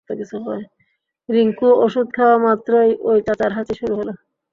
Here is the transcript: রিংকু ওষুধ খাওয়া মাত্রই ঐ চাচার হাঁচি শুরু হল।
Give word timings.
রিংকু 1.29 1.67
ওষুধ 1.83 2.07
খাওয়া 2.13 2.37
মাত্রই 2.37 2.91
ঐ 3.03 3.11
চাচার 3.27 3.51
হাঁচি 3.53 3.73
শুরু 3.79 3.93
হল। 3.99 4.09